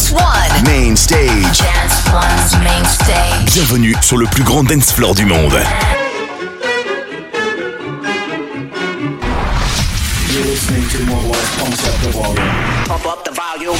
Dance 0.00 0.12
One. 0.12 0.64
Main 0.64 0.96
stage. 0.96 1.58
Dance 1.58 2.10
One's 2.10 2.64
main 2.64 2.84
stage. 2.86 3.52
Bienvenue 3.52 3.94
sur 4.00 4.16
le 4.16 4.24
plus 4.24 4.42
grand 4.42 4.64
dance 4.64 4.92
floor 4.92 5.14
du 5.14 5.26
monde. 5.26 5.52
You're 10.32 10.44
listening 10.46 10.88
to 10.88 11.04
my 11.04 11.28
wife 11.28 11.58
concept 11.58 12.06
of 12.06 12.14
volume. 12.14 12.50
Pump 12.86 13.06
up 13.06 13.24
the 13.26 13.32
volume. 13.32 13.76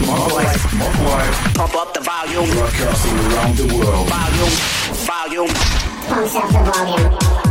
My 0.00 0.34
wife, 0.34 0.72
my 0.72 0.86
wife, 1.04 1.54
Pump 1.54 1.74
up 1.74 1.92
the 1.92 2.00
volume. 2.00 2.48
broadcasting 2.54 3.18
around 3.34 3.56
the 3.58 3.74
world. 3.74 4.08
Volume. 4.08 4.54
Volume. 5.04 5.54
Pumps 6.08 6.34
up 6.34 6.48
the 6.48 6.72
volume. 6.72 7.45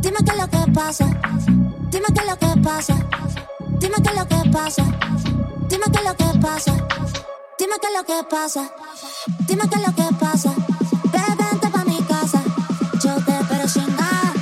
Dime 0.00 0.18
qué 0.24 0.32
es 0.32 0.38
lo 0.38 0.48
que 0.48 0.72
pasa. 0.72 1.06
Dime 1.90 2.06
qué 2.14 2.20
es 2.20 2.26
lo 2.26 2.38
que 2.38 2.60
pasa. 2.60 2.94
Dime 3.80 3.96
qué 4.02 4.10
es 4.10 4.16
lo 4.16 4.26
que 4.28 4.50
pasa. 4.50 4.84
Dime 5.68 5.84
qué 5.92 5.98
es 5.98 6.04
lo 6.04 6.16
que 6.16 6.38
pasa. 6.40 6.72
Dime 7.58 7.74
qué 7.80 7.88
es 7.88 7.94
lo 7.96 8.04
que 8.04 8.24
pasa. 8.30 8.70
Dime 9.46 9.68
qué 9.68 9.76
es 9.76 9.86
lo 9.86 9.94
que 9.94 10.14
pasa. 10.16 10.54
Vente 11.12 11.68
pa' 11.70 11.84
mi 11.84 12.02
casa. 12.02 12.42
Yo 13.02 13.14
te 13.24 13.32
espero 13.38 13.86
nada. 13.96 14.32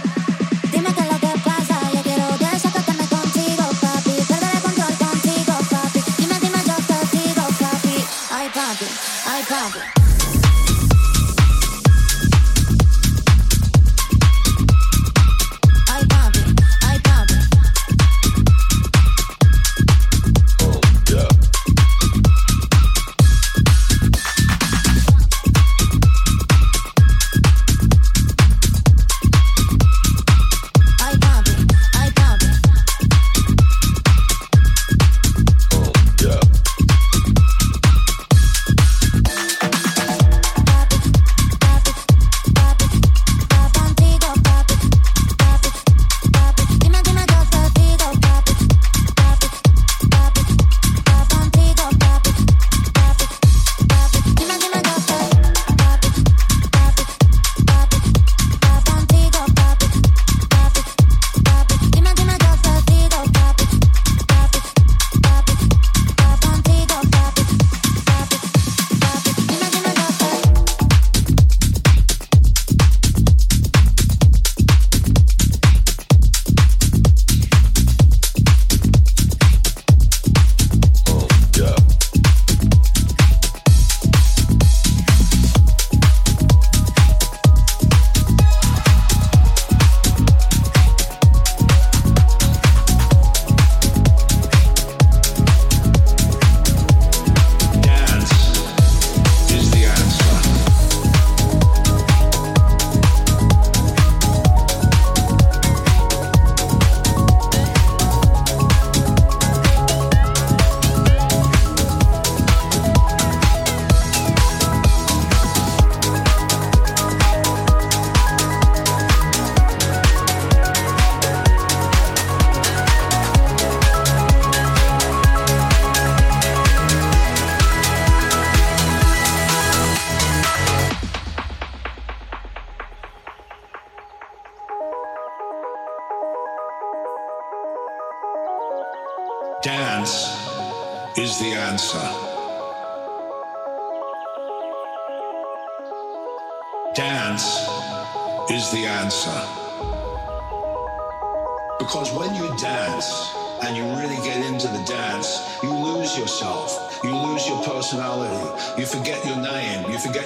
Dime 0.73 0.95
qué 0.95 1.01
es 1.01 1.13
lo 1.13 1.19
que 1.21 1.33
pasa. 1.45 1.77
Yo 1.95 2.03
quiero 2.03 2.27
desacatarme 2.39 3.07
contigo, 3.07 3.65
papi. 3.81 4.13
Perder 4.29 4.55
el 4.57 4.63
control 4.63 4.95
contigo, 4.99 5.55
papi. 5.71 6.01
Dime, 6.19 6.39
dime, 6.41 6.59
yo 6.67 6.77
te 6.89 6.95
papi. 7.61 8.05
Ay, 8.31 8.49
papi. 8.55 8.87
Ay, 9.27 9.43
papi. 9.49 10.02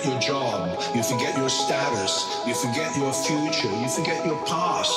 Your 0.06 0.18
job. 0.20 0.80
You 0.94 1.02
forget 1.02 1.36
your 1.36 1.48
status. 1.48 2.42
You 2.46 2.54
forget 2.54 2.96
your 2.96 3.12
future. 3.12 3.68
You 3.68 3.88
forget 3.88 4.24
your 4.24 4.36
past. 4.46 4.92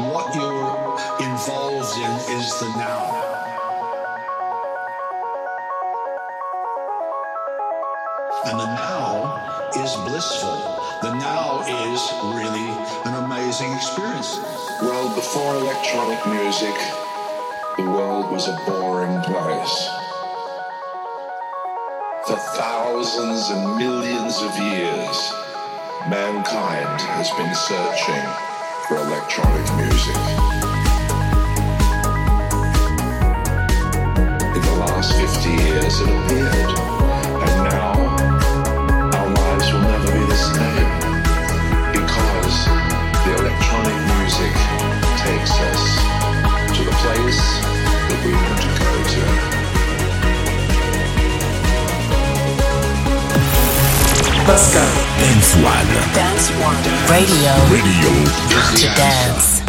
What 0.00 0.34
you're 0.34 0.98
involved 1.20 1.96
in 1.96 2.36
is 2.36 2.48
the 2.60 2.68
now. 2.76 3.30
And 8.46 8.60
the 8.60 8.66
now 8.66 9.70
is 9.76 9.94
blissful. 10.08 10.56
The 11.02 11.14
now 11.14 11.60
is 11.60 12.00
really 12.34 12.70
an 13.04 13.24
amazing 13.24 13.72
experience. 13.72 14.38
Well, 14.82 15.14
before 15.14 15.56
electronic 15.56 16.26
music, 16.26 16.74
the 17.76 17.84
world 17.84 18.30
was 18.30 18.48
a 18.48 18.56
boring 18.66 19.20
place. 19.22 19.99
For 22.30 22.36
thousands 22.36 23.50
and 23.50 23.76
millions 23.76 24.40
of 24.40 24.56
years, 24.56 25.32
mankind 26.08 27.00
has 27.00 27.28
been 27.30 27.52
searching 27.56 28.24
for 28.86 28.98
electronic 28.98 29.66
music. 29.74 30.14
In 34.54 34.62
the 34.62 34.76
last 34.78 35.12
50 35.18 35.48
years, 35.50 36.00
it 36.00 36.08
appeared. 36.08 36.99
Pascal, 54.50 54.82
Dance 55.20 55.54
One. 55.62 55.86
Dance 56.12 56.50
One. 56.58 56.74
Radio 57.08 57.54
Radio. 57.70 58.10
to 58.74 58.86
dance. 58.96 59.59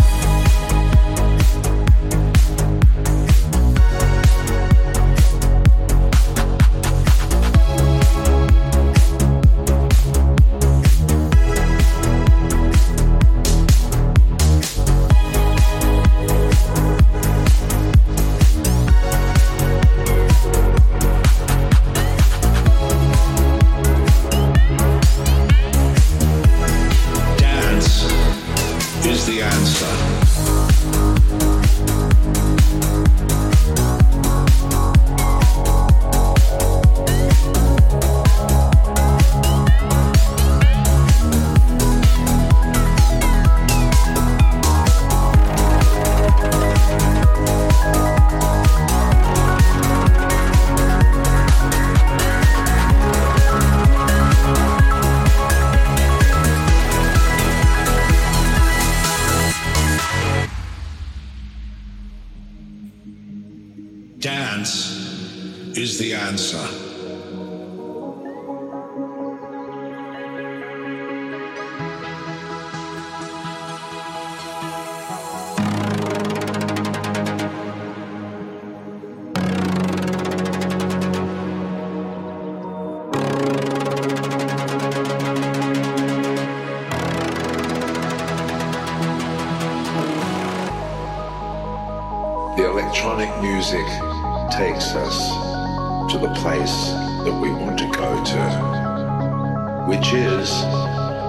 To, 98.25 99.85
which 99.87 100.13
is 100.13 100.51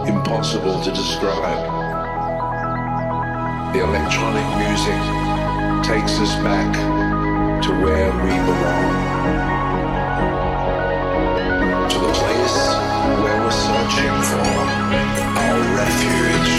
impossible 0.07 0.83
to 0.83 0.91
describe. 0.91 1.71
The 3.73 3.81
electronic 3.83 4.47
music 4.59 5.01
takes 5.83 6.19
us 6.21 6.35
back 6.43 6.73
to 7.63 7.71
where 7.83 8.13
we 8.25 8.35
belong, 8.45 8.93
to 11.89 11.99
the 11.99 12.13
place 12.13 12.59
where 13.23 13.39
we're 13.41 13.51
searching 13.51 14.17
for 14.29 14.53
our 15.41 15.61
refuge, 15.77 16.52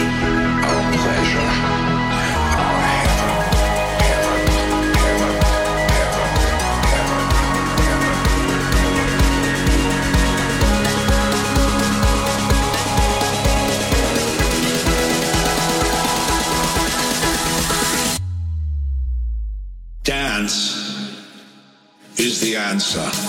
the 22.53 22.59
answer. 22.59 23.22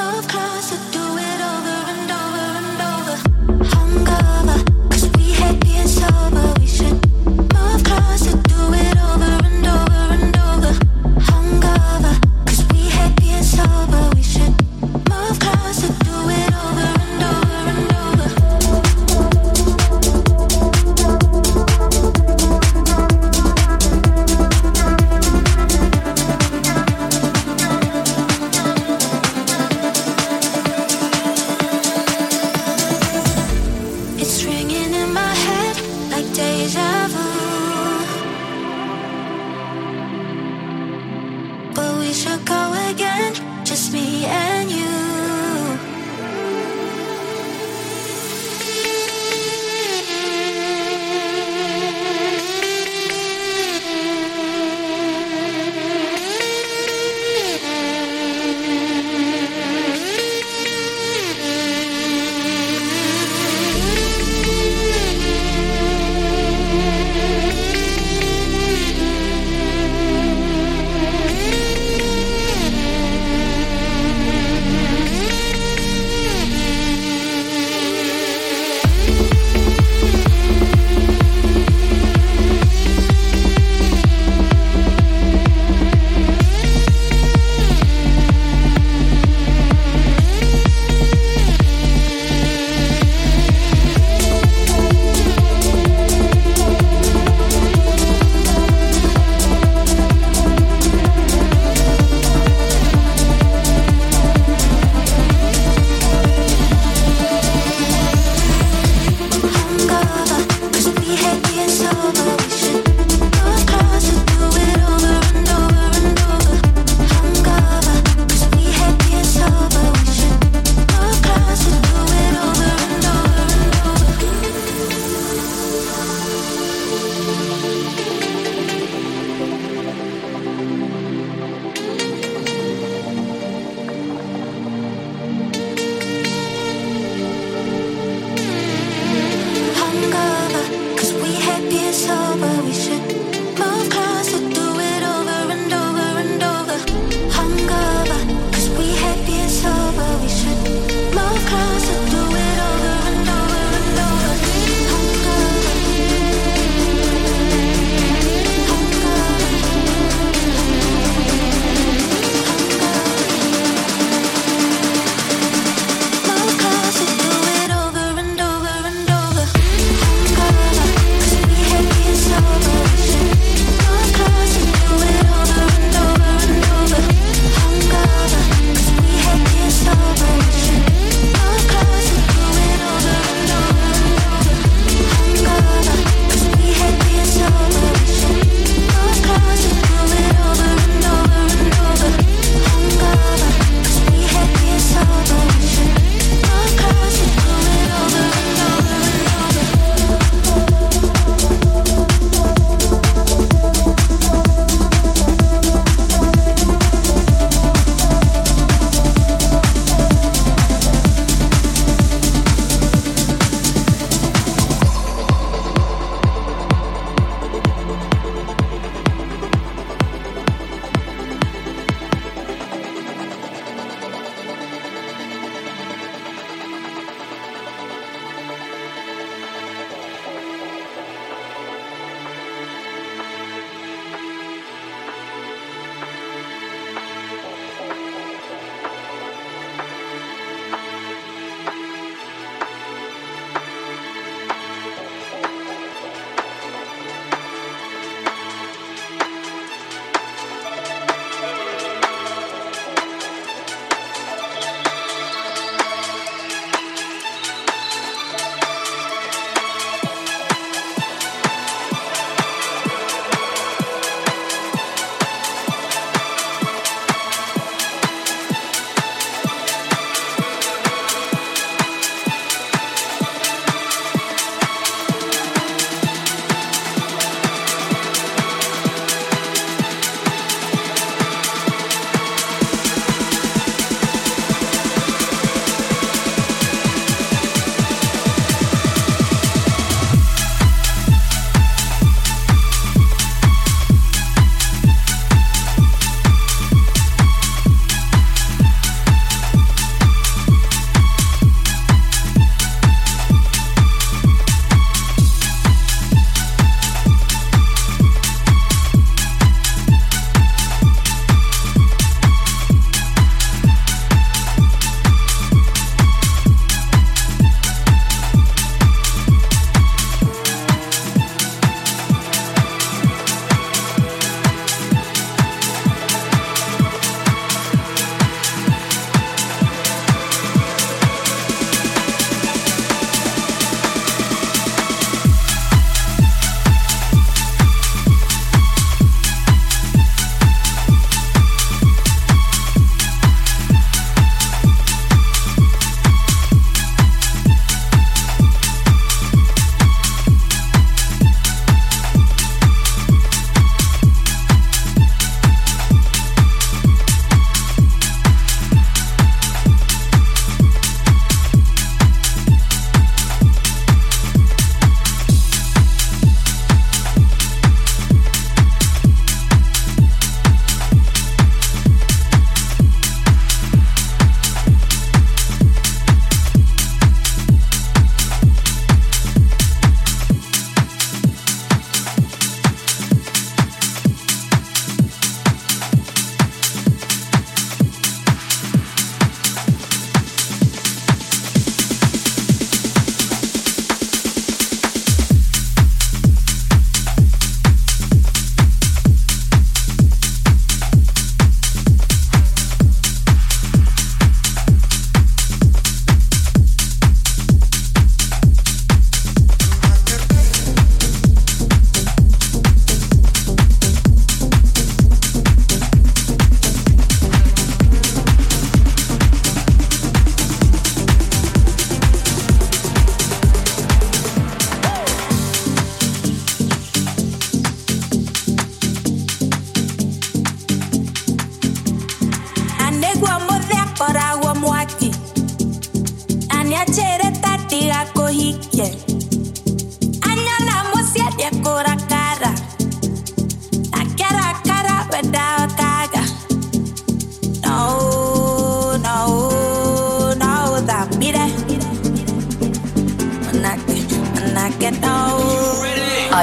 love 0.00 0.26
class 0.28 0.99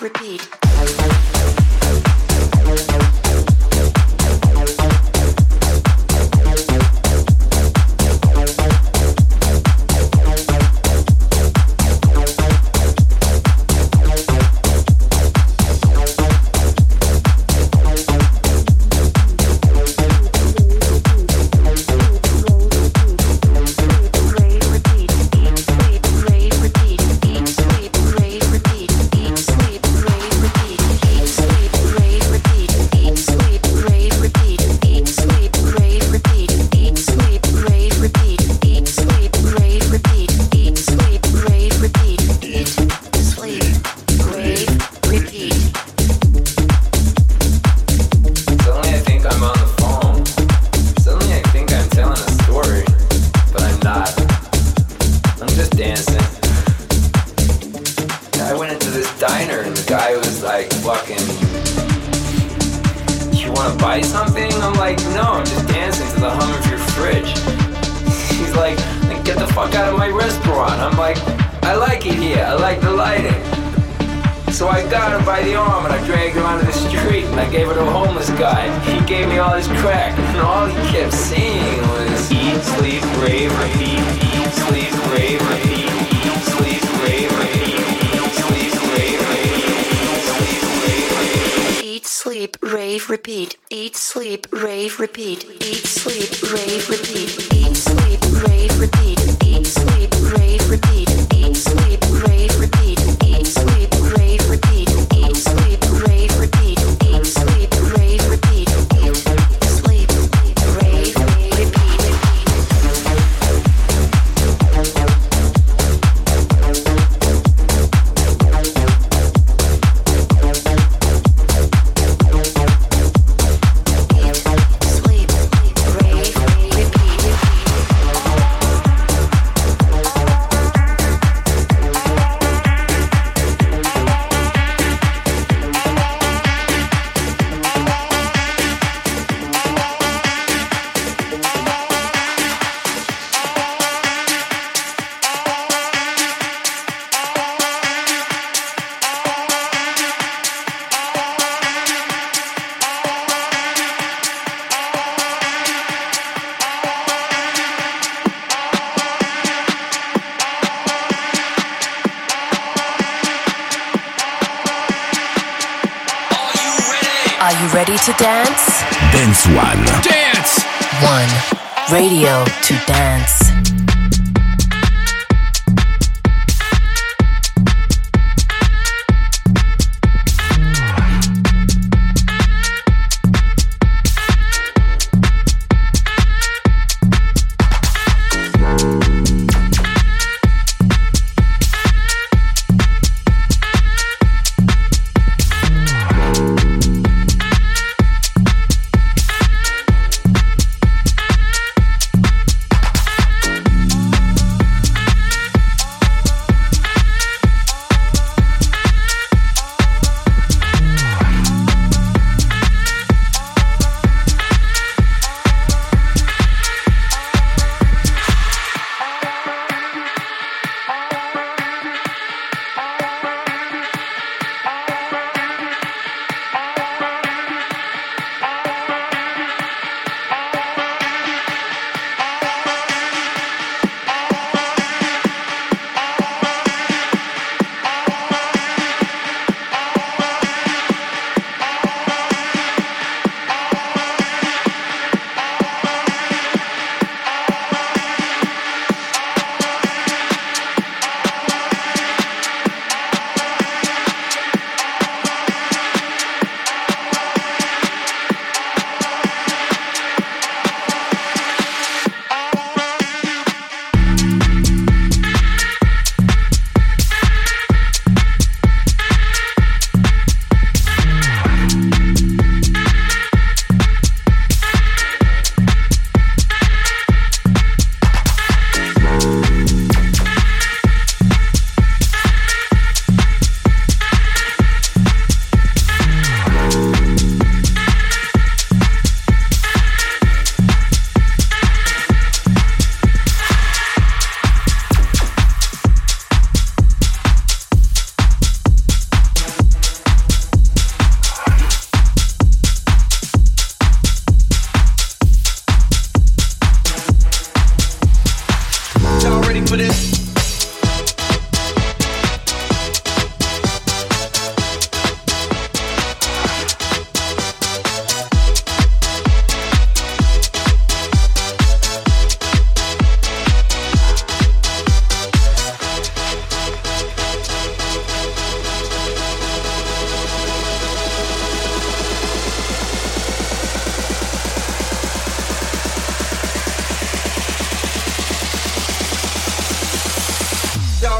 repeat. 0.00 0.48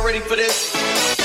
ready 0.08 0.20
for 0.20 0.36
this? 0.36 1.17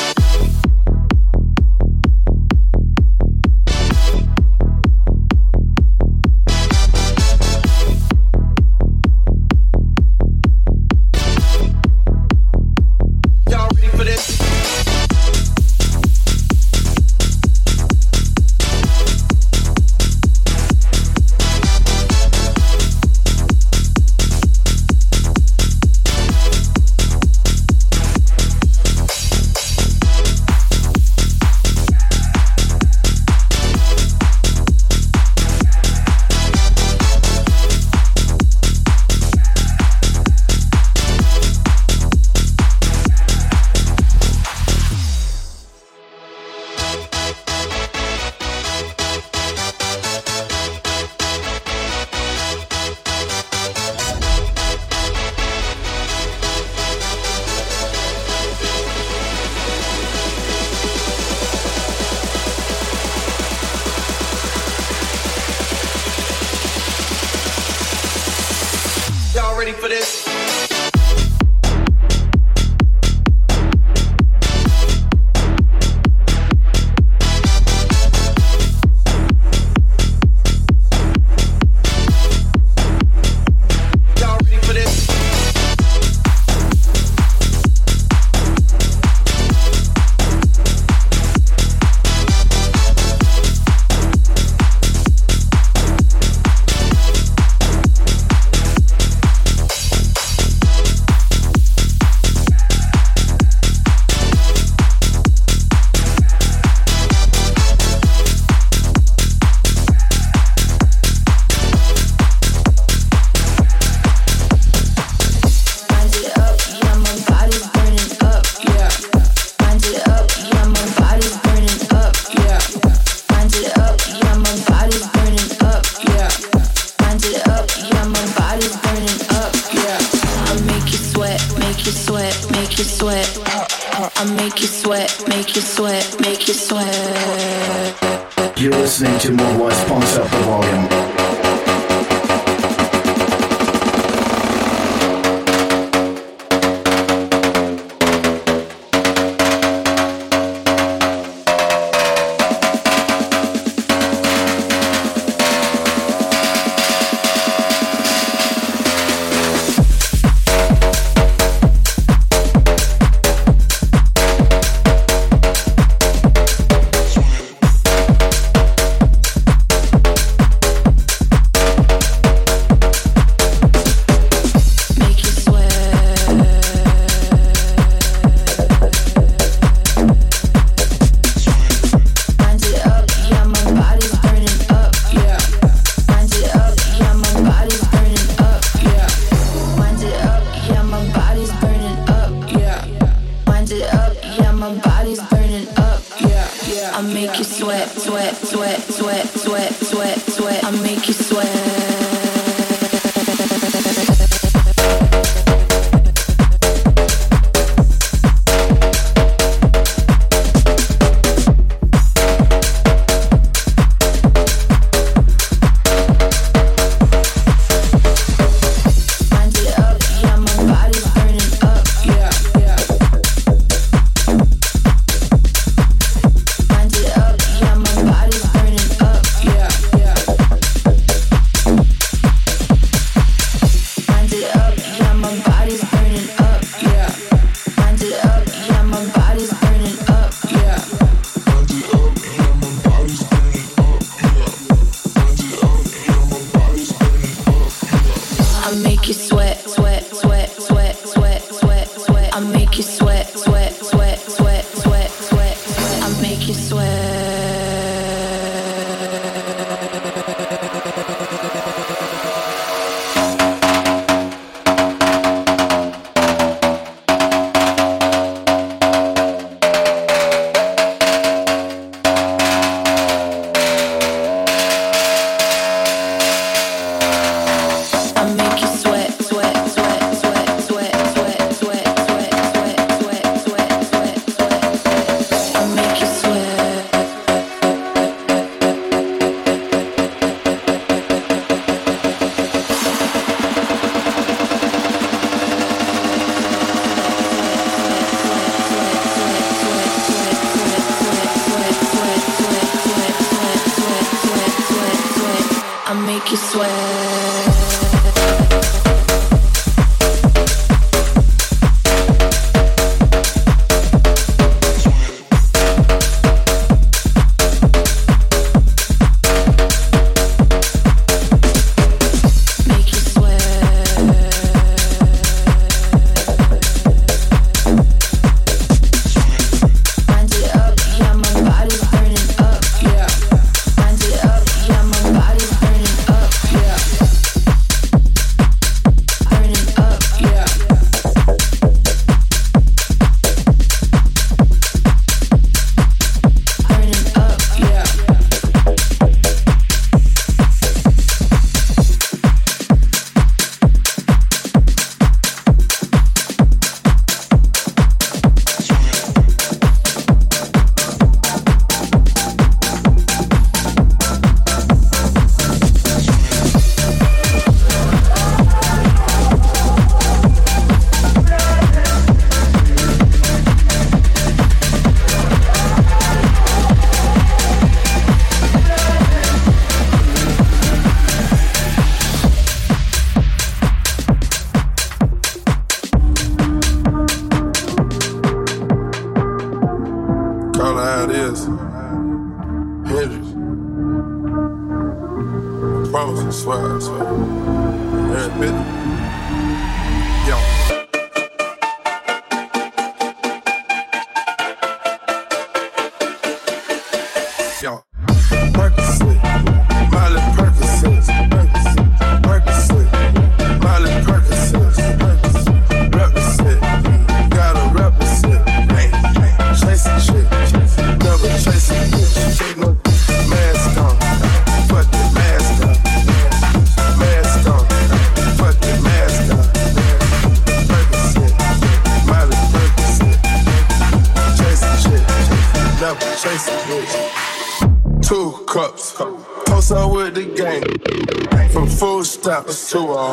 step 442.23 442.47
is 442.47 442.69
too 442.69 442.87
hard. 442.87 443.12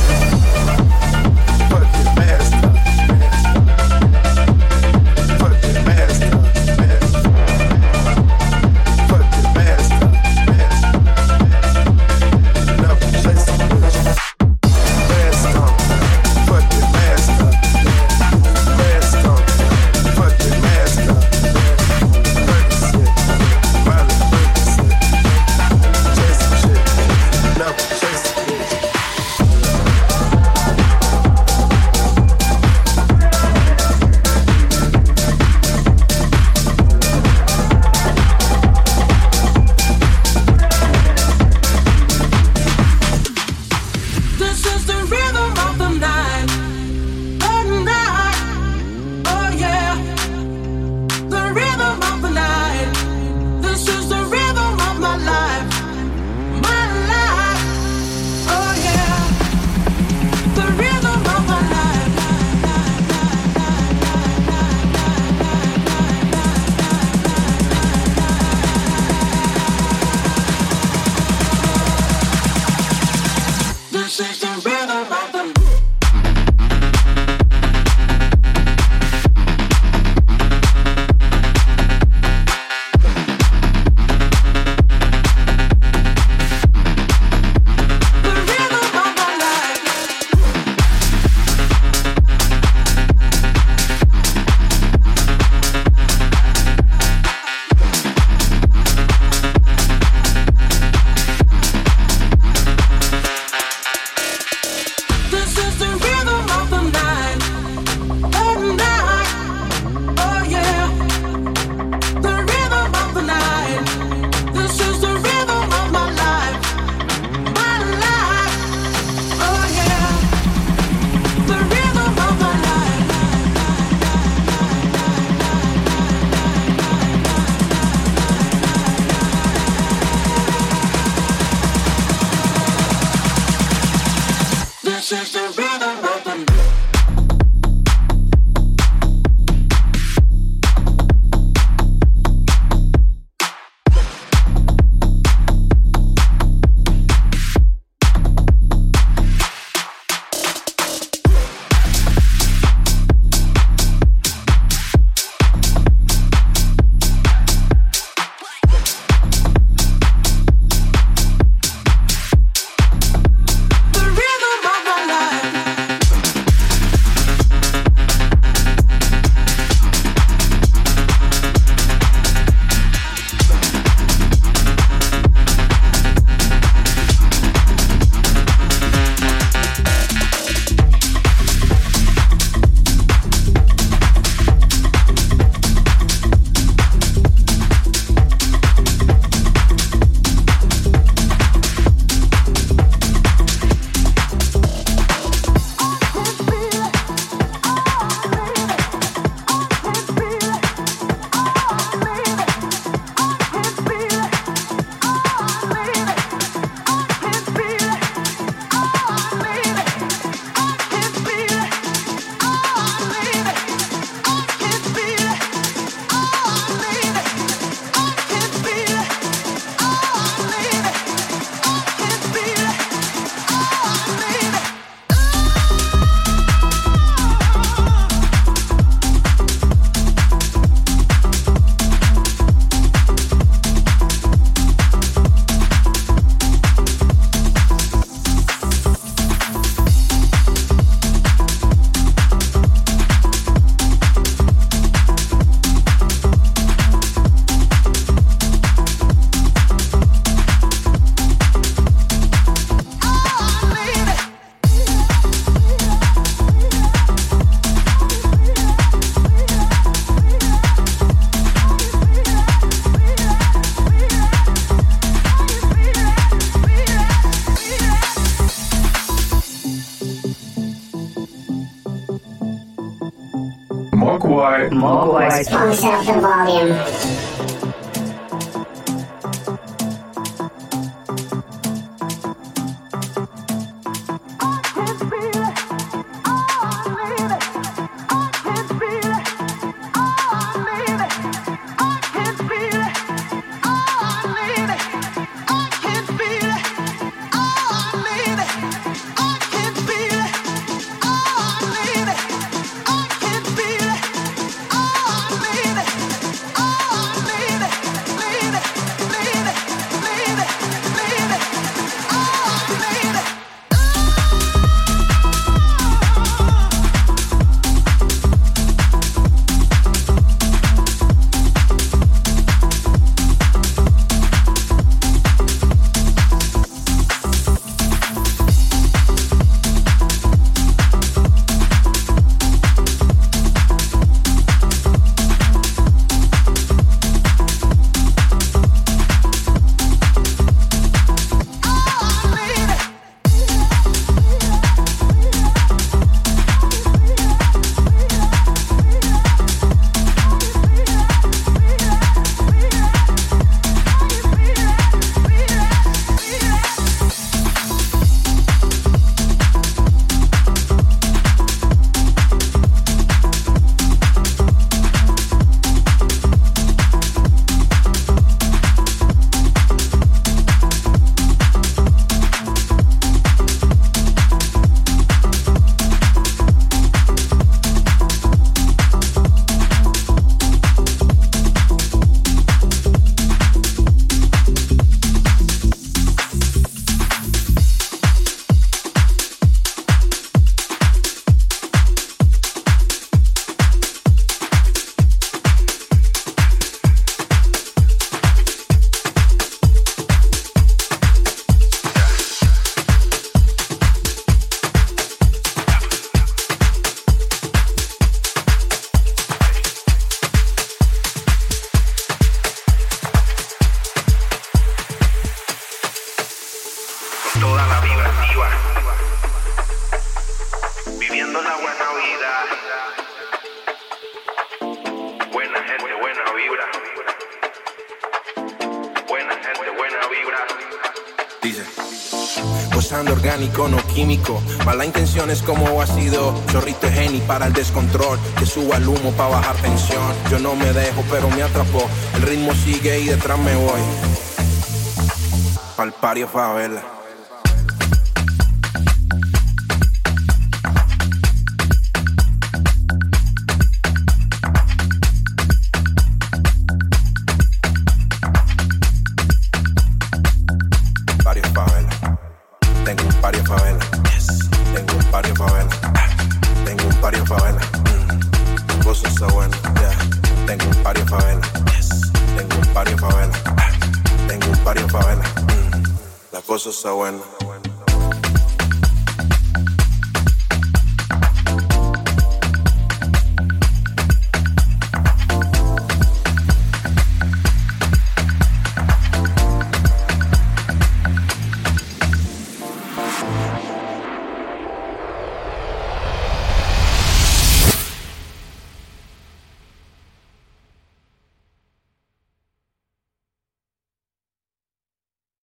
Es 435.29 435.41
como 435.43 435.81
ácido, 435.81 436.33
chorrito 436.51 436.87
de 436.87 436.93
geni 436.93 437.19
para 437.21 437.47
el 437.47 437.53
descontrol, 437.53 438.17
que 438.37 438.45
suba 438.45 438.77
el 438.77 438.87
humo 438.87 439.11
para 439.11 439.29
bajar 439.29 439.55
tensión. 439.57 440.01
Yo 440.29 440.39
no 440.39 440.55
me 440.55 440.73
dejo, 440.73 441.03
pero 441.09 441.29
me 441.29 441.43
atrapó. 441.43 441.87
El 442.15 442.23
ritmo 442.23 442.53
sigue 442.53 442.99
y 442.99 443.05
detrás 443.05 443.37
me 443.39 443.55
voy. 443.55 443.81